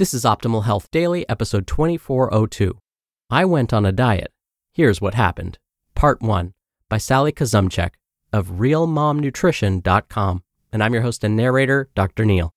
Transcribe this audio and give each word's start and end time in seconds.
This 0.00 0.14
is 0.14 0.24
Optimal 0.24 0.64
Health 0.64 0.90
Daily, 0.90 1.28
episode 1.28 1.66
2402. 1.66 2.78
I 3.28 3.44
went 3.44 3.74
on 3.74 3.84
a 3.84 3.92
diet. 3.92 4.32
Here's 4.72 5.02
what 5.02 5.12
happened. 5.12 5.58
Part 5.94 6.22
1 6.22 6.54
by 6.88 6.96
Sally 6.96 7.32
Kuzemchak 7.32 7.90
of 8.32 8.46
RealMomNutrition.com. 8.52 10.42
And 10.72 10.82
I'm 10.82 10.94
your 10.94 11.02
host 11.02 11.22
and 11.22 11.36
narrator, 11.36 11.90
Dr. 11.94 12.24
Neal. 12.24 12.54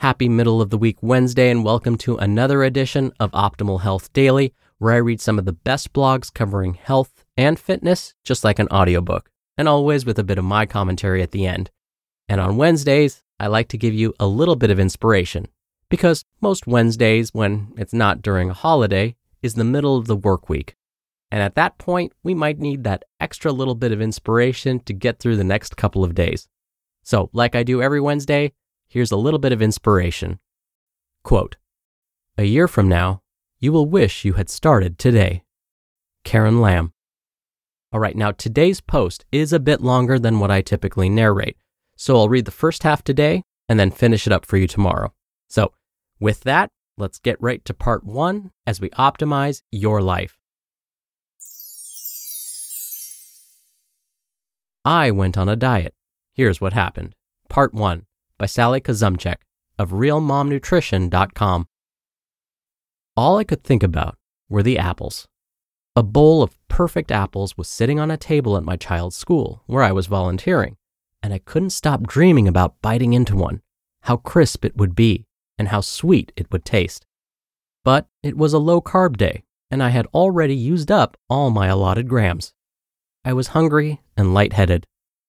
Happy 0.00 0.28
middle 0.28 0.60
of 0.60 0.68
the 0.68 0.76
week 0.76 0.98
Wednesday, 1.00 1.48
and 1.48 1.64
welcome 1.64 1.96
to 1.96 2.18
another 2.18 2.62
edition 2.62 3.12
of 3.18 3.30
Optimal 3.32 3.80
Health 3.80 4.12
Daily, 4.12 4.52
where 4.76 4.92
I 4.92 4.98
read 4.98 5.22
some 5.22 5.38
of 5.38 5.46
the 5.46 5.54
best 5.54 5.94
blogs 5.94 6.30
covering 6.30 6.74
health 6.74 7.24
and 7.38 7.58
fitness, 7.58 8.12
just 8.24 8.44
like 8.44 8.58
an 8.58 8.68
audiobook, 8.68 9.30
and 9.56 9.70
always 9.70 10.04
with 10.04 10.18
a 10.18 10.22
bit 10.22 10.36
of 10.36 10.44
my 10.44 10.66
commentary 10.66 11.22
at 11.22 11.30
the 11.30 11.46
end. 11.46 11.70
And 12.28 12.42
on 12.42 12.58
Wednesdays, 12.58 13.22
I 13.40 13.46
like 13.46 13.68
to 13.68 13.78
give 13.78 13.94
you 13.94 14.12
a 14.20 14.26
little 14.26 14.54
bit 14.54 14.68
of 14.68 14.78
inspiration 14.78 15.46
because 15.88 16.24
most 16.40 16.66
Wednesdays, 16.66 17.30
when 17.32 17.72
it's 17.76 17.92
not 17.92 18.22
during 18.22 18.50
a 18.50 18.54
holiday, 18.54 19.16
is 19.42 19.54
the 19.54 19.64
middle 19.64 19.96
of 19.96 20.06
the 20.06 20.16
work 20.16 20.48
week. 20.48 20.76
And 21.30 21.42
at 21.42 21.54
that 21.56 21.78
point, 21.78 22.12
we 22.22 22.34
might 22.34 22.58
need 22.58 22.84
that 22.84 23.04
extra 23.20 23.52
little 23.52 23.74
bit 23.74 23.92
of 23.92 24.00
inspiration 24.00 24.80
to 24.80 24.92
get 24.92 25.18
through 25.18 25.36
the 25.36 25.44
next 25.44 25.76
couple 25.76 26.04
of 26.04 26.14
days. 26.14 26.48
So, 27.02 27.30
like 27.32 27.54
I 27.54 27.62
do 27.62 27.82
every 27.82 28.00
Wednesday, 28.00 28.52
here's 28.88 29.12
a 29.12 29.16
little 29.16 29.38
bit 29.38 29.52
of 29.52 29.62
inspiration. 29.62 30.38
Quote 31.22 31.56
A 32.36 32.44
year 32.44 32.68
from 32.68 32.88
now, 32.88 33.22
you 33.60 33.72
will 33.72 33.86
wish 33.86 34.24
you 34.24 34.34
had 34.34 34.48
started 34.48 34.98
today. 34.98 35.42
Karen 36.24 36.60
Lamb. 36.60 36.92
All 37.92 38.00
right, 38.00 38.16
now 38.16 38.32
today's 38.32 38.80
post 38.80 39.24
is 39.32 39.52
a 39.52 39.60
bit 39.60 39.80
longer 39.80 40.18
than 40.18 40.40
what 40.40 40.50
I 40.50 40.60
typically 40.60 41.08
narrate, 41.08 41.56
so 41.96 42.16
I'll 42.16 42.28
read 42.28 42.44
the 42.44 42.50
first 42.50 42.82
half 42.82 43.02
today 43.02 43.42
and 43.68 43.80
then 43.80 43.90
finish 43.90 44.26
it 44.26 44.32
up 44.32 44.44
for 44.44 44.56
you 44.56 44.66
tomorrow. 44.66 45.12
So, 45.48 45.72
with 46.20 46.40
that, 46.40 46.70
let's 46.96 47.18
get 47.18 47.40
right 47.40 47.64
to 47.64 47.74
part 47.74 48.04
one 48.04 48.50
as 48.66 48.80
we 48.80 48.90
optimize 48.90 49.62
your 49.70 50.02
life. 50.02 50.38
I 54.84 55.10
went 55.10 55.36
on 55.36 55.48
a 55.48 55.56
diet. 55.56 55.94
Here's 56.32 56.60
what 56.60 56.72
happened. 56.72 57.14
Part 57.48 57.74
1 57.74 58.06
by 58.38 58.46
Sally 58.46 58.80
Kuzemchak 58.80 59.36
of 59.78 59.90
RealMomNutrition.com. 59.90 61.68
All 63.16 63.36
I 63.36 63.44
could 63.44 63.64
think 63.64 63.82
about 63.82 64.16
were 64.48 64.62
the 64.62 64.78
apples. 64.78 65.28
A 65.94 66.02
bowl 66.02 66.42
of 66.42 66.56
perfect 66.68 67.10
apples 67.10 67.56
was 67.56 67.68
sitting 67.68 68.00
on 68.00 68.10
a 68.10 68.16
table 68.16 68.56
at 68.56 68.62
my 68.62 68.76
child's 68.76 69.16
school 69.16 69.62
where 69.66 69.82
I 69.82 69.92
was 69.92 70.06
volunteering, 70.06 70.76
and 71.22 71.34
I 71.34 71.38
couldn't 71.38 71.70
stop 71.70 72.06
dreaming 72.06 72.46
about 72.48 72.80
biting 72.80 73.12
into 73.12 73.36
one, 73.36 73.60
how 74.02 74.16
crisp 74.16 74.64
it 74.64 74.76
would 74.76 74.94
be, 74.94 75.26
and 75.58 75.68
how 75.68 75.80
sweet 75.80 76.32
it 76.36 76.50
would 76.52 76.64
taste. 76.64 77.04
But 77.84 78.06
it 78.22 78.36
was 78.36 78.52
a 78.52 78.58
low 78.58 78.80
carb 78.80 79.16
day, 79.16 79.42
and 79.70 79.82
I 79.82 79.88
had 79.90 80.06
already 80.14 80.54
used 80.54 80.90
up 80.90 81.16
all 81.28 81.50
my 81.50 81.66
allotted 81.66 82.08
grams. 82.08 82.52
I 83.24 83.32
was 83.32 83.48
hungry 83.48 84.00
and 84.16 84.32
lightheaded, 84.32 84.86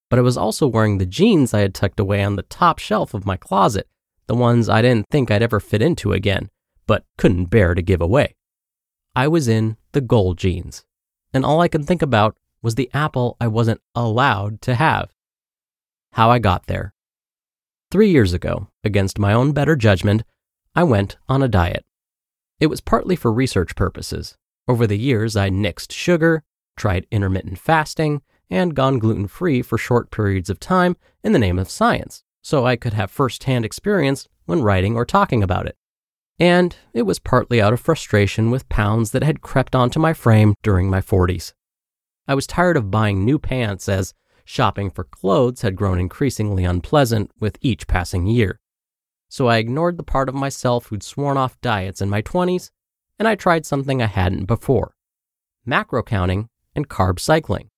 but 0.09 0.19
I 0.19 0.21
was 0.21 0.37
also 0.37 0.67
wearing 0.67 0.97
the 0.97 1.05
jeans 1.05 1.53
I 1.53 1.61
had 1.61 1.73
tucked 1.73 1.99
away 1.99 2.23
on 2.23 2.35
the 2.35 2.43
top 2.43 2.79
shelf 2.79 3.13
of 3.13 3.25
my 3.25 3.37
closet, 3.37 3.87
the 4.27 4.35
ones 4.35 4.69
I 4.69 4.81
didn't 4.81 5.07
think 5.09 5.31
I'd 5.31 5.41
ever 5.41 5.59
fit 5.59 5.81
into 5.81 6.13
again, 6.13 6.49
but 6.87 7.05
couldn't 7.17 7.45
bear 7.45 7.75
to 7.75 7.81
give 7.81 8.01
away. 8.01 8.35
I 9.15 9.27
was 9.27 9.47
in 9.47 9.77
the 9.91 10.01
gold 10.01 10.37
jeans, 10.37 10.85
and 11.33 11.45
all 11.45 11.61
I 11.61 11.67
could 11.67 11.85
think 11.85 12.01
about 12.01 12.37
was 12.61 12.75
the 12.75 12.89
apple 12.93 13.37
I 13.39 13.47
wasn't 13.47 13.81
allowed 13.95 14.61
to 14.63 14.75
have. 14.75 15.11
How 16.13 16.29
I 16.29 16.39
got 16.39 16.67
there. 16.67 16.93
Three 17.91 18.11
years 18.11 18.33
ago, 18.33 18.67
against 18.83 19.17
my 19.17 19.33
own 19.33 19.51
better 19.51 19.75
judgment, 19.75 20.23
I 20.75 20.83
went 20.83 21.17
on 21.27 21.41
a 21.41 21.47
diet. 21.47 21.83
It 22.59 22.67
was 22.67 22.81
partly 22.81 23.15
for 23.15 23.33
research 23.33 23.75
purposes. 23.75 24.37
Over 24.67 24.85
the 24.85 24.97
years, 24.97 25.35
I 25.35 25.49
nixed 25.49 25.91
sugar, 25.91 26.43
tried 26.77 27.07
intermittent 27.09 27.57
fasting, 27.57 28.21
and 28.47 28.75
gone 28.75 28.99
gluten 28.99 29.27
free 29.27 29.63
for 29.63 29.79
short 29.79 30.11
periods 30.11 30.51
of 30.51 30.59
time 30.59 30.97
in 31.23 31.31
the 31.31 31.39
name 31.39 31.57
of 31.57 31.67
science, 31.67 32.23
so 32.43 32.63
I 32.63 32.75
could 32.75 32.93
have 32.93 33.09
first 33.09 33.45
hand 33.45 33.65
experience 33.65 34.27
when 34.45 34.61
writing 34.61 34.95
or 34.95 35.03
talking 35.03 35.41
about 35.41 35.65
it. 35.65 35.75
And 36.37 36.75
it 36.93 37.07
was 37.07 37.17
partly 37.17 37.59
out 37.59 37.73
of 37.73 37.79
frustration 37.79 38.51
with 38.51 38.69
pounds 38.69 39.09
that 39.11 39.23
had 39.23 39.41
crept 39.41 39.75
onto 39.75 39.99
my 39.99 40.13
frame 40.13 40.53
during 40.61 40.91
my 40.91 41.01
40s. 41.01 41.53
I 42.27 42.35
was 42.35 42.45
tired 42.45 42.77
of 42.77 42.91
buying 42.91 43.25
new 43.25 43.39
pants 43.39 43.89
as 43.89 44.13
Shopping 44.51 44.89
for 44.89 45.03
clothes 45.03 45.61
had 45.61 45.75
grown 45.75 45.99
increasingly 45.99 46.65
unpleasant 46.65 47.29
with 47.39 47.59
each 47.61 47.85
passing 47.85 48.25
year. 48.25 48.59
So 49.29 49.45
I 49.45 49.57
ignored 49.57 49.95
the 49.95 50.03
part 50.03 50.27
of 50.27 50.33
myself 50.33 50.87
who'd 50.87 51.03
sworn 51.03 51.37
off 51.37 51.61
diets 51.61 52.01
in 52.01 52.09
my 52.09 52.23
20s, 52.23 52.71
and 53.19 53.27
I 53.27 53.35
tried 53.35 53.67
something 53.67 54.01
I 54.01 54.07
hadn't 54.07 54.45
before 54.45 54.95
macro 55.67 56.01
counting 56.01 56.49
and 56.75 56.89
carb 56.89 57.19
cycling. 57.19 57.69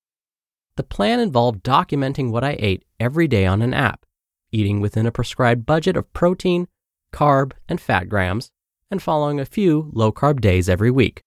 The 0.77 0.83
plan 0.83 1.19
involved 1.19 1.61
documenting 1.61 2.31
what 2.31 2.45
I 2.45 2.55
ate 2.57 2.85
every 3.01 3.27
day 3.27 3.45
on 3.45 3.61
an 3.61 3.73
app, 3.73 4.05
eating 4.53 4.79
within 4.79 5.05
a 5.05 5.11
prescribed 5.11 5.65
budget 5.65 5.97
of 5.97 6.13
protein, 6.13 6.69
carb, 7.11 7.51
and 7.67 7.81
fat 7.81 8.07
grams, 8.07 8.49
and 8.89 9.03
following 9.03 9.41
a 9.41 9.45
few 9.45 9.91
low 9.91 10.13
carb 10.13 10.39
days 10.39 10.69
every 10.69 10.89
week. 10.89 11.21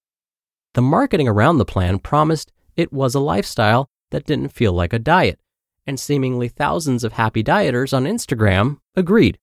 The 0.72 0.80
marketing 0.80 1.28
around 1.28 1.58
the 1.58 1.66
plan 1.66 1.98
promised 1.98 2.50
it 2.76 2.94
was 2.94 3.14
a 3.14 3.20
lifestyle 3.20 3.90
that 4.14 4.25
didn't 4.25 4.52
feel 4.52 4.72
like 4.72 4.93
a 4.93 4.99
diet, 4.99 5.40
and 5.87 5.99
seemingly 5.99 6.49
thousands 6.49 7.02
of 7.02 7.14
happy 7.14 7.43
dieters 7.43 7.93
on 7.93 8.05
Instagram 8.05 8.78
agreed. 8.94 9.38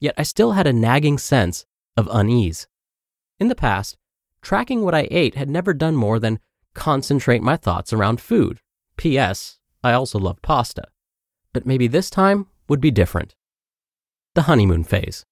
Yet 0.00 0.14
I 0.16 0.22
still 0.22 0.52
had 0.52 0.66
a 0.66 0.72
nagging 0.72 1.18
sense 1.18 1.66
of 1.98 2.08
unease. 2.10 2.66
In 3.38 3.48
the 3.48 3.54
past, 3.54 3.98
tracking 4.40 4.82
what 4.82 4.94
I 4.94 5.06
ate 5.10 5.34
had 5.34 5.50
never 5.50 5.74
done 5.74 5.96
more 5.96 6.18
than 6.18 6.40
concentrate 6.72 7.42
my 7.42 7.58
thoughts 7.58 7.92
around 7.92 8.22
food. 8.22 8.60
P.S. 8.96 9.58
I 9.84 9.92
also 9.92 10.18
love 10.18 10.40
pasta. 10.40 10.88
But 11.52 11.66
maybe 11.66 11.86
this 11.86 12.08
time 12.08 12.46
would 12.68 12.80
be 12.80 12.90
different. 12.90 13.34
The 14.34 14.42
honeymoon 14.42 14.84
phase. 14.84 15.26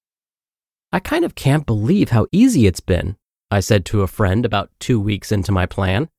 I 0.93 1.00
kind 1.00 1.25
of 1.25 1.35
can't 1.35 1.64
believe 1.64 2.11
how 2.11 2.26
easy 2.32 2.67
it's 2.67 2.81
been, 2.81 3.17
I 3.50 3.61
said 3.61 3.87
to 3.87 4.03
a 4.03 4.06
friend 4.06 4.44
about 4.44 4.71
two 4.79 5.00
weeks 5.00 5.32
into 5.32 5.53
my 5.53 5.64
plan. 5.64 6.11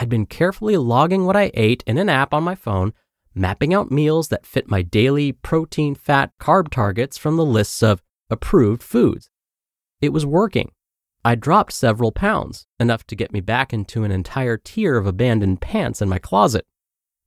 I'd 0.00 0.08
been 0.08 0.24
carefully 0.24 0.78
logging 0.78 1.26
what 1.26 1.36
I 1.36 1.50
ate 1.52 1.84
in 1.86 1.98
an 1.98 2.08
app 2.08 2.32
on 2.32 2.42
my 2.42 2.54
phone, 2.54 2.94
mapping 3.34 3.74
out 3.74 3.90
meals 3.90 4.28
that 4.28 4.46
fit 4.46 4.70
my 4.70 4.80
daily 4.80 5.32
protein, 5.32 5.94
fat, 5.94 6.30
carb 6.40 6.70
targets 6.70 7.18
from 7.18 7.36
the 7.36 7.44
lists 7.44 7.82
of 7.82 8.00
approved 8.30 8.82
foods. 8.82 9.28
It 10.00 10.14
was 10.14 10.24
working. 10.24 10.72
I 11.22 11.34
dropped 11.34 11.74
several 11.74 12.12
pounds, 12.12 12.66
enough 12.78 13.06
to 13.08 13.14
get 13.14 13.30
me 13.30 13.42
back 13.42 13.74
into 13.74 14.02
an 14.02 14.10
entire 14.10 14.56
tier 14.56 14.96
of 14.96 15.06
abandoned 15.06 15.60
pants 15.60 16.00
in 16.00 16.08
my 16.08 16.18
closet. 16.18 16.66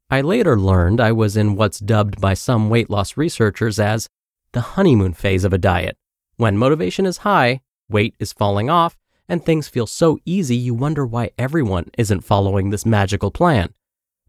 I 0.10 0.22
later 0.22 0.60
learned 0.60 1.00
I 1.00 1.12
was 1.12 1.38
in 1.38 1.56
what's 1.56 1.78
dubbed 1.78 2.20
by 2.20 2.34
some 2.34 2.72
weight 2.72 2.90
loss 2.90 3.16
researchers 3.16 3.80
as 3.80 4.10
the 4.54 4.62
honeymoon 4.62 5.14
phase 5.14 5.44
of 5.44 5.54
a 5.54 5.60
diet, 5.60 5.96
when 6.38 6.58
motivation 6.58 7.06
is 7.06 7.18
high, 7.18 7.62
weight 7.88 8.16
is 8.18 8.34
falling 8.34 8.72
off, 8.72 8.98
and 9.28 9.44
things 9.44 9.68
feel 9.68 9.88
so 9.88 10.20
easy 10.26 10.56
you 10.56 10.74
wonder 10.74 11.06
why 11.06 11.32
everyone 11.38 11.90
isn't 11.98 12.22
following 12.22 12.70
this 12.70 12.86
magical 12.86 13.32
plan. 13.32 13.74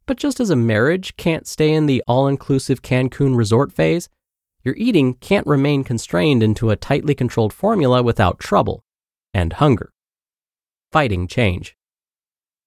But 0.06 0.19
just 0.19 0.41
as 0.41 0.50
a 0.50 0.56
marriage 0.56 1.17
can't 1.17 1.46
stay 1.46 1.73
in 1.73 1.87
the 1.87 2.02
all 2.06 2.29
inclusive 2.29 2.82
Cancun 2.82 3.37
resort 3.37 3.73
phase, 3.73 4.08
your 4.62 4.75
eating 4.76 5.14
can't 5.14 5.46
remain 5.46 5.85
constrained 5.85 6.43
into 6.43 6.70
a 6.70 6.76
tightly 6.76 7.14
controlled 7.14 7.52
formula 7.52 8.02
without 8.02 8.38
trouble 8.38 8.85
and 9.32 9.55
hunger. 9.55 9.93
Fighting 10.93 11.26
change. 11.26 11.76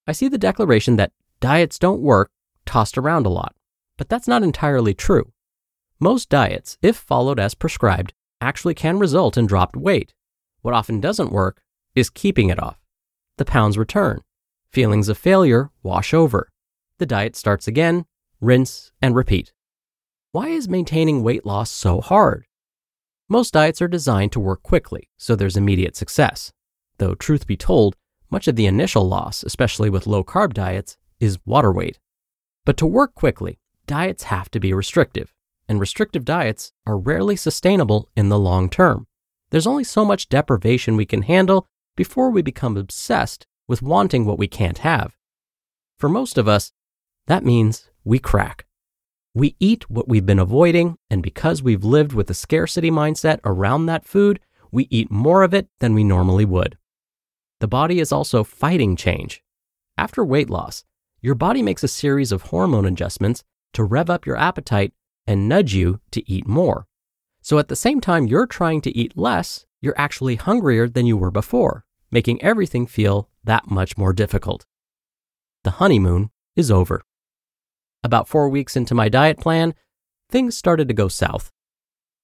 I 0.06 0.12
see 0.12 0.27
the 0.27 0.38
declaration 0.38 0.95
that 0.97 1.12
diets 1.39 1.80
don't 1.80 2.01
work 2.01 2.30
tossed 2.65 2.97
around 2.97 3.25
a 3.25 3.30
lot, 3.30 3.56
but 3.97 4.09
that's 4.09 4.27
not 4.27 4.44
entirely 4.44 4.94
true. 4.94 5.31
Most 6.00 6.30
diets, 6.30 6.77
if 6.81 6.95
followed 6.95 7.39
as 7.39 7.56
prescribed, 7.56 8.13
actually 8.39 8.75
can 8.75 9.00
result 9.00 9.38
in 9.38 9.47
dropped 9.47 9.75
weight. 9.75 10.13
What 10.62 10.73
often 10.73 11.00
doesn't 11.00 11.31
work 11.31 11.62
is 11.97 12.09
keeping 12.09 12.49
it 12.49 12.61
off. 12.61 12.79
The 13.38 13.45
pounds 13.45 13.77
return. 13.77 14.21
Feelings 14.71 15.09
of 15.09 15.17
failure 15.17 15.71
wash 15.83 16.13
over 16.13 16.49
the 16.99 17.05
diet 17.05 17.35
starts 17.35 17.67
again, 17.67 18.05
rinse, 18.41 18.91
and 19.01 19.15
repeat. 19.15 19.53
Why 20.31 20.47
is 20.47 20.67
maintaining 20.67 21.23
weight 21.23 21.45
loss 21.45 21.69
so 21.69 22.01
hard? 22.01 22.45
Most 23.29 23.53
diets 23.53 23.81
are 23.81 23.88
designed 23.88 24.31
to 24.31 24.39
work 24.39 24.63
quickly, 24.63 25.09
so 25.17 25.35
there's 25.35 25.57
immediate 25.57 25.95
success. 25.95 26.51
Though, 26.97 27.13
truth 27.13 27.45
be 27.45 27.57
told, 27.57 27.95
much 28.29 28.47
of 28.47 28.55
the 28.55 28.65
initial 28.65 29.07
loss, 29.07 29.44
especially 29.44 29.89
with 29.89 30.07
low 30.07 30.23
carb 30.23 30.53
diets, 30.53 30.97
is 31.19 31.39
water 31.45 31.71
weight. 31.71 31.99
But 32.65 32.77
to 32.77 32.85
work 32.85 33.13
quickly, 33.13 33.59
diets 33.85 34.23
have 34.23 34.49
to 34.51 34.59
be 34.59 34.73
restrictive, 34.73 35.33
and 35.67 35.79
restrictive 35.79 36.25
diets 36.25 36.73
are 36.85 36.97
rarely 36.97 37.35
sustainable 37.35 38.09
in 38.15 38.29
the 38.29 38.39
long 38.39 38.69
term. 38.69 39.07
There's 39.49 39.67
only 39.67 39.83
so 39.83 40.03
much 40.03 40.29
deprivation 40.29 40.97
we 40.97 41.05
can 41.05 41.21
handle 41.21 41.67
before 41.97 42.29
we 42.29 42.41
become 42.41 42.77
obsessed 42.77 43.45
with 43.67 43.81
wanting 43.81 44.23
what 44.23 44.39
we 44.39 44.47
can't 44.47 44.77
have. 44.77 45.17
For 45.97 46.07
most 46.07 46.38
of 46.38 46.47
us, 46.47 46.71
that 47.25 47.44
means 47.44 47.89
we 48.05 48.19
crack. 48.19 48.65
We 49.33 49.57
eat 49.59 49.89
what 49.89 50.07
we've 50.07 50.25
been 50.25 50.39
avoiding, 50.39 50.97
and 51.09 51.21
because 51.21 51.61
we've 51.61 51.83
lived 51.83 52.13
with 52.13 52.29
a 52.29 52.33
scarcity 52.33 52.89
mindset 52.89 53.39
around 53.44 53.88
that 53.88 54.05
food, 54.05 54.39
we 54.71 54.88
eat 54.89 55.11
more 55.11 55.44
of 55.44 55.53
it 55.53 55.67
than 55.79 55.94
we 55.94 56.03
normally 56.03 56.45
would. 56.45 56.77
The 57.59 57.67
body 57.67 57.99
is 57.99 58.11
also 58.11 58.44
fighting 58.44 58.95
change. 58.95 59.44
After 59.97 60.23
weight 60.23 60.49
loss, 60.49 60.85
your 61.21 61.35
body 61.35 61.61
makes 61.63 61.83
a 61.83 61.88
series 61.88 62.31
of 62.31 62.44
hormone 62.44 62.85
adjustments 62.85 63.44
to 63.73 63.83
rev 63.83 64.09
up 64.09 64.25
your 64.25 64.38
appetite 64.38 64.94
and 65.25 65.49
nudge 65.49 65.73
you 65.73 65.99
to 66.11 66.31
eat 66.31 66.47
more. 66.47 66.88
So 67.41 67.57
at 67.59 67.67
the 67.67 67.75
same 67.75 67.99
time 68.01 68.27
you're 68.27 68.45
trying 68.45 68.81
to 68.81 68.95
eat 68.95 69.17
less, 69.17 69.65
you're 69.81 69.99
actually 69.99 70.35
hungrier 70.35 70.88
than 70.88 71.05
you 71.05 71.17
were 71.17 71.31
before, 71.31 71.85
making 72.12 72.42
everything 72.42 72.88
feel 72.88 73.30
that 73.44 73.69
much 73.69 73.98
more 73.98 74.13
difficult. 74.13 74.65
The 75.63 75.71
honeymoon 75.71 76.30
is 76.56 76.71
over. 76.71 77.01
About 78.04 78.27
four 78.27 78.50
weeks 78.50 78.75
into 78.75 78.95
my 78.95 79.09
diet 79.09 79.39
plan, 79.39 79.74
things 80.30 80.57
started 80.57 80.88
to 80.88 80.94
go 80.94 81.07
south. 81.07 81.51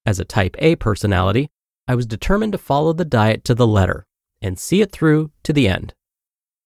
As 0.06 0.20
a 0.20 0.24
type 0.24 0.56
A 0.58 0.76
personality, 0.76 1.50
I 1.86 1.94
was 1.94 2.06
determined 2.06 2.52
to 2.52 2.58
follow 2.58 2.92
the 2.92 3.04
diet 3.04 3.44
to 3.44 3.54
the 3.54 3.66
letter 3.66 4.06
and 4.40 4.58
see 4.58 4.80
it 4.80 4.92
through 4.92 5.30
to 5.42 5.52
the 5.52 5.68
end. 5.68 5.94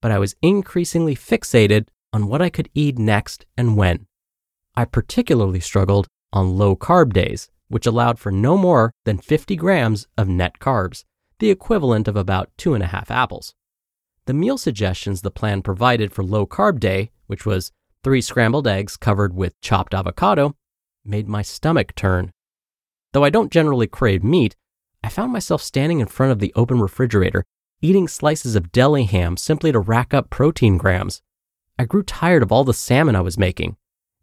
But 0.00 0.12
I 0.12 0.18
was 0.18 0.36
increasingly 0.42 1.16
fixated 1.16 1.88
on 2.12 2.28
what 2.28 2.42
I 2.42 2.50
could 2.50 2.68
eat 2.74 2.98
next 2.98 3.46
and 3.56 3.76
when. 3.76 4.06
I 4.76 4.84
particularly 4.84 5.60
struggled 5.60 6.06
on 6.32 6.56
low 6.56 6.76
carb 6.76 7.12
days, 7.12 7.50
which 7.68 7.86
allowed 7.86 8.18
for 8.18 8.30
no 8.30 8.56
more 8.56 8.92
than 9.04 9.18
50 9.18 9.56
grams 9.56 10.06
of 10.16 10.28
net 10.28 10.58
carbs, 10.60 11.04
the 11.38 11.50
equivalent 11.50 12.08
of 12.08 12.16
about 12.16 12.50
two 12.56 12.74
and 12.74 12.82
a 12.82 12.88
half 12.88 13.10
apples. 13.10 13.54
The 14.26 14.34
meal 14.34 14.58
suggestions 14.58 15.22
the 15.22 15.30
plan 15.30 15.62
provided 15.62 16.12
for 16.12 16.22
low 16.22 16.46
carb 16.46 16.80
day, 16.80 17.10
which 17.26 17.46
was 17.46 17.72
three 18.04 18.20
scrambled 18.20 18.66
eggs 18.66 18.96
covered 18.96 19.34
with 19.34 19.60
chopped 19.60 19.94
avocado, 19.94 20.54
made 21.04 21.28
my 21.28 21.42
stomach 21.42 21.94
turn. 21.94 22.32
Though 23.12 23.24
I 23.24 23.30
don't 23.30 23.52
generally 23.52 23.86
crave 23.86 24.22
meat, 24.22 24.56
I 25.02 25.08
found 25.08 25.32
myself 25.32 25.62
standing 25.62 26.00
in 26.00 26.08
front 26.08 26.32
of 26.32 26.40
the 26.40 26.52
open 26.54 26.80
refrigerator, 26.80 27.44
eating 27.80 28.08
slices 28.08 28.56
of 28.56 28.72
deli 28.72 29.04
ham 29.04 29.36
simply 29.36 29.72
to 29.72 29.78
rack 29.78 30.12
up 30.12 30.30
protein 30.30 30.76
grams. 30.76 31.22
I 31.78 31.84
grew 31.84 32.02
tired 32.02 32.42
of 32.42 32.50
all 32.50 32.64
the 32.64 32.74
salmon 32.74 33.14
I 33.16 33.20
was 33.20 33.38
making, 33.38 33.76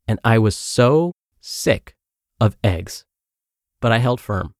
and 0.07 0.19
I 0.23 0.37
was 0.37 0.55
so 0.55 1.13
sick 1.39 1.95
of 2.39 2.57
eggs. 2.63 3.05
But 3.79 3.91
I 3.91 3.99
held 3.99 4.19
firm. 4.19 4.53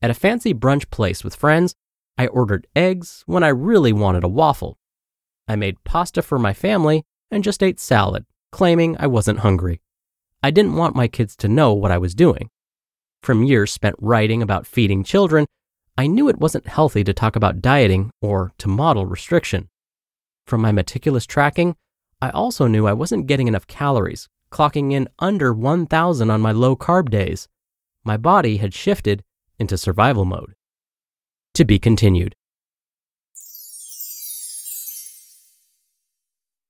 At 0.00 0.10
a 0.10 0.14
fancy 0.14 0.54
brunch 0.54 0.88
place 0.90 1.24
with 1.24 1.34
friends, 1.34 1.74
I 2.18 2.26
ordered 2.26 2.66
eggs 2.76 3.22
when 3.26 3.42
I 3.42 3.48
really 3.48 3.92
wanted 3.92 4.24
a 4.24 4.28
waffle. 4.28 4.76
I 5.46 5.56
made 5.56 5.84
pasta 5.84 6.20
for 6.20 6.38
my 6.38 6.52
family 6.52 7.04
and 7.30 7.42
just 7.44 7.62
ate 7.62 7.80
salad 7.80 8.26
claiming 8.50 8.96
I 8.98 9.06
wasn't 9.06 9.40
hungry. 9.40 9.80
I 10.42 10.50
didn't 10.50 10.76
want 10.76 10.96
my 10.96 11.08
kids 11.08 11.36
to 11.36 11.48
know 11.48 11.72
what 11.74 11.90
I 11.90 11.98
was 11.98 12.14
doing. 12.14 12.50
From 13.22 13.42
years 13.42 13.72
spent 13.72 13.96
writing 13.98 14.42
about 14.42 14.66
feeding 14.66 15.04
children, 15.04 15.46
I 15.96 16.06
knew 16.06 16.28
it 16.28 16.38
wasn't 16.38 16.68
healthy 16.68 17.02
to 17.04 17.12
talk 17.12 17.34
about 17.34 17.60
dieting 17.60 18.10
or 18.22 18.52
to 18.58 18.68
model 18.68 19.06
restriction. 19.06 19.68
From 20.46 20.60
my 20.60 20.72
meticulous 20.72 21.26
tracking, 21.26 21.76
I 22.22 22.30
also 22.30 22.66
knew 22.66 22.86
I 22.86 22.92
wasn't 22.92 23.26
getting 23.26 23.48
enough 23.48 23.66
calories, 23.66 24.28
clocking 24.50 24.92
in 24.92 25.08
under 25.18 25.52
1,000 25.52 26.30
on 26.30 26.40
my 26.40 26.52
low 26.52 26.76
carb 26.76 27.10
days. 27.10 27.48
My 28.04 28.16
body 28.16 28.58
had 28.58 28.72
shifted 28.72 29.24
into 29.58 29.76
survival 29.76 30.24
mode. 30.24 30.54
To 31.58 31.64
be 31.64 31.80
continued. 31.80 32.36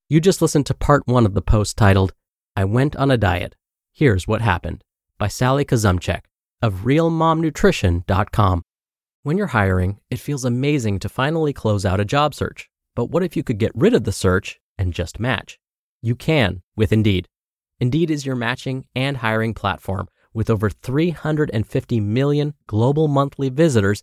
You 0.08 0.18
just 0.18 0.40
listened 0.40 0.64
to 0.64 0.72
part 0.72 1.02
one 1.04 1.26
of 1.26 1.34
the 1.34 1.42
post 1.42 1.76
titled, 1.76 2.14
I 2.56 2.64
Went 2.64 2.96
on 2.96 3.10
a 3.10 3.18
Diet. 3.18 3.54
Here's 3.92 4.26
What 4.26 4.40
Happened 4.40 4.82
by 5.18 5.28
Sally 5.28 5.66
Kuzemchak 5.66 6.22
of 6.62 6.84
RealMomNutrition.com. 6.84 8.62
When 9.24 9.36
you're 9.36 9.48
hiring, 9.48 10.00
it 10.08 10.20
feels 10.20 10.46
amazing 10.46 11.00
to 11.00 11.10
finally 11.10 11.52
close 11.52 11.84
out 11.84 12.00
a 12.00 12.06
job 12.06 12.34
search. 12.34 12.70
But 12.96 13.10
what 13.10 13.22
if 13.22 13.36
you 13.36 13.42
could 13.42 13.58
get 13.58 13.72
rid 13.74 13.92
of 13.92 14.04
the 14.04 14.10
search 14.10 14.58
and 14.78 14.94
just 14.94 15.20
match? 15.20 15.58
You 16.00 16.14
can 16.14 16.62
with 16.76 16.94
Indeed. 16.94 17.28
Indeed 17.78 18.10
is 18.10 18.24
your 18.24 18.36
matching 18.36 18.86
and 18.94 19.18
hiring 19.18 19.52
platform 19.52 20.08
with 20.32 20.48
over 20.48 20.70
350 20.70 22.00
million 22.00 22.54
global 22.66 23.06
monthly 23.06 23.50
visitors 23.50 24.02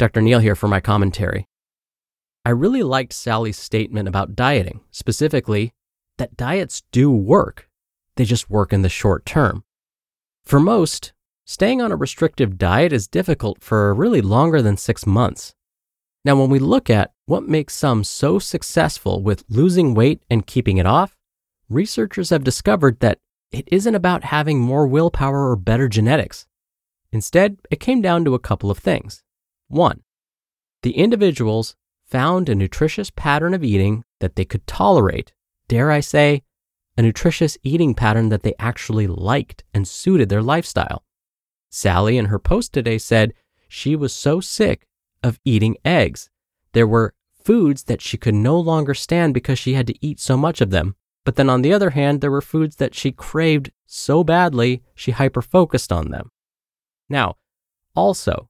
Dr. 0.00 0.22
Neal 0.22 0.38
here 0.38 0.56
for 0.56 0.66
my 0.66 0.80
commentary. 0.80 1.46
I 2.46 2.50
really 2.52 2.82
liked 2.82 3.12
Sally's 3.12 3.58
statement 3.58 4.08
about 4.08 4.34
dieting, 4.34 4.80
specifically 4.90 5.74
that 6.16 6.38
diets 6.38 6.84
do 6.90 7.10
work. 7.10 7.68
They 8.16 8.24
just 8.24 8.48
work 8.48 8.72
in 8.72 8.80
the 8.80 8.88
short 8.88 9.26
term. 9.26 9.62
For 10.42 10.58
most, 10.58 11.12
staying 11.44 11.82
on 11.82 11.92
a 11.92 11.96
restrictive 11.96 12.56
diet 12.56 12.94
is 12.94 13.08
difficult 13.08 13.62
for 13.62 13.92
really 13.92 14.22
longer 14.22 14.62
than 14.62 14.78
six 14.78 15.04
months. 15.04 15.54
Now, 16.24 16.34
when 16.40 16.48
we 16.48 16.60
look 16.60 16.88
at 16.88 17.12
what 17.26 17.46
makes 17.46 17.74
some 17.74 18.02
so 18.02 18.38
successful 18.38 19.22
with 19.22 19.44
losing 19.50 19.92
weight 19.92 20.22
and 20.30 20.46
keeping 20.46 20.78
it 20.78 20.86
off, 20.86 21.14
researchers 21.68 22.30
have 22.30 22.42
discovered 22.42 23.00
that 23.00 23.18
it 23.52 23.68
isn't 23.70 23.94
about 23.94 24.24
having 24.24 24.60
more 24.60 24.86
willpower 24.86 25.50
or 25.50 25.56
better 25.56 25.90
genetics. 25.90 26.46
Instead, 27.12 27.58
it 27.70 27.80
came 27.80 28.00
down 28.00 28.24
to 28.24 28.34
a 28.34 28.38
couple 28.38 28.70
of 28.70 28.78
things. 28.78 29.22
One, 29.70 30.02
the 30.82 30.96
individuals 30.96 31.76
found 32.04 32.48
a 32.48 32.56
nutritious 32.56 33.08
pattern 33.08 33.54
of 33.54 33.62
eating 33.62 34.02
that 34.18 34.34
they 34.34 34.44
could 34.44 34.66
tolerate, 34.66 35.32
dare 35.68 35.92
I 35.92 36.00
say, 36.00 36.42
a 36.96 37.02
nutritious 37.02 37.56
eating 37.62 37.94
pattern 37.94 38.30
that 38.30 38.42
they 38.42 38.54
actually 38.58 39.06
liked 39.06 39.62
and 39.72 39.86
suited 39.86 40.28
their 40.28 40.42
lifestyle. 40.42 41.04
Sally, 41.70 42.18
in 42.18 42.26
her 42.26 42.40
post 42.40 42.72
today, 42.72 42.98
said 42.98 43.32
she 43.68 43.94
was 43.94 44.12
so 44.12 44.40
sick 44.40 44.88
of 45.22 45.38
eating 45.44 45.76
eggs. 45.84 46.30
There 46.72 46.88
were 46.88 47.14
foods 47.44 47.84
that 47.84 48.02
she 48.02 48.16
could 48.16 48.34
no 48.34 48.58
longer 48.58 48.92
stand 48.92 49.34
because 49.34 49.60
she 49.60 49.74
had 49.74 49.86
to 49.86 50.04
eat 50.04 50.18
so 50.18 50.36
much 50.36 50.60
of 50.60 50.70
them. 50.70 50.96
But 51.24 51.36
then 51.36 51.48
on 51.48 51.62
the 51.62 51.72
other 51.72 51.90
hand, 51.90 52.20
there 52.20 52.30
were 52.32 52.40
foods 52.40 52.76
that 52.76 52.96
she 52.96 53.12
craved 53.12 53.70
so 53.86 54.24
badly, 54.24 54.82
she 54.96 55.12
hyper 55.12 55.42
focused 55.42 55.92
on 55.92 56.10
them. 56.10 56.32
Now, 57.08 57.36
also, 57.94 58.49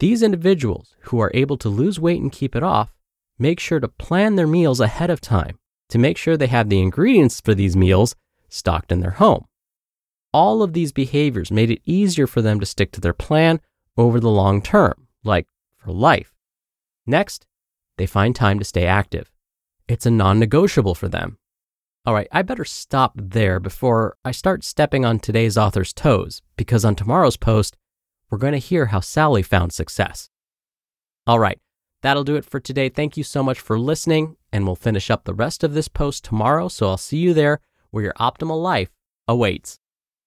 these 0.00 0.22
individuals 0.22 0.96
who 1.02 1.20
are 1.20 1.30
able 1.32 1.56
to 1.58 1.68
lose 1.68 2.00
weight 2.00 2.20
and 2.20 2.32
keep 2.32 2.56
it 2.56 2.62
off 2.62 2.92
make 3.38 3.60
sure 3.60 3.80
to 3.80 3.88
plan 3.88 4.34
their 4.36 4.46
meals 4.46 4.80
ahead 4.80 5.10
of 5.10 5.20
time 5.20 5.58
to 5.88 5.98
make 5.98 6.16
sure 6.16 6.36
they 6.36 6.46
have 6.46 6.68
the 6.68 6.80
ingredients 6.80 7.40
for 7.40 7.54
these 7.54 7.76
meals 7.76 8.14
stocked 8.48 8.92
in 8.92 9.00
their 9.00 9.12
home. 9.12 9.44
All 10.32 10.62
of 10.62 10.72
these 10.72 10.92
behaviors 10.92 11.50
made 11.50 11.70
it 11.70 11.82
easier 11.84 12.26
for 12.26 12.42
them 12.42 12.60
to 12.60 12.66
stick 12.66 12.92
to 12.92 13.00
their 13.00 13.12
plan 13.12 13.60
over 13.96 14.20
the 14.20 14.30
long 14.30 14.62
term, 14.62 15.08
like 15.24 15.46
for 15.76 15.92
life. 15.92 16.32
Next, 17.06 17.46
they 17.98 18.06
find 18.06 18.34
time 18.34 18.58
to 18.58 18.64
stay 18.64 18.86
active. 18.86 19.32
It's 19.88 20.06
a 20.06 20.10
non 20.10 20.38
negotiable 20.38 20.94
for 20.94 21.08
them. 21.08 21.38
All 22.06 22.14
right, 22.14 22.28
I 22.30 22.42
better 22.42 22.64
stop 22.64 23.12
there 23.16 23.58
before 23.58 24.16
I 24.24 24.30
start 24.30 24.64
stepping 24.64 25.04
on 25.04 25.18
today's 25.18 25.58
author's 25.58 25.92
toes, 25.92 26.40
because 26.56 26.84
on 26.84 26.94
tomorrow's 26.94 27.36
post, 27.36 27.76
we're 28.30 28.38
going 28.38 28.52
to 28.52 28.58
hear 28.58 28.86
how 28.86 29.00
Sally 29.00 29.42
found 29.42 29.72
success. 29.72 30.30
All 31.26 31.38
right, 31.38 31.58
that'll 32.02 32.24
do 32.24 32.36
it 32.36 32.44
for 32.44 32.60
today. 32.60 32.88
Thank 32.88 33.16
you 33.16 33.24
so 33.24 33.42
much 33.42 33.60
for 33.60 33.78
listening, 33.78 34.36
and 34.52 34.64
we'll 34.64 34.76
finish 34.76 35.10
up 35.10 35.24
the 35.24 35.34
rest 35.34 35.64
of 35.64 35.74
this 35.74 35.88
post 35.88 36.24
tomorrow. 36.24 36.68
So 36.68 36.88
I'll 36.88 36.96
see 36.96 37.18
you 37.18 37.34
there 37.34 37.60
where 37.90 38.04
your 38.04 38.14
optimal 38.14 38.62
life 38.62 38.90
awaits. 39.28 39.78